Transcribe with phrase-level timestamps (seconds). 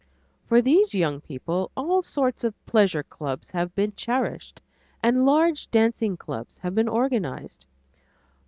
[0.47, 4.59] For these young people all sorts of pleasure clubs have been cherished,
[5.03, 7.67] and large dancing classes have been organized.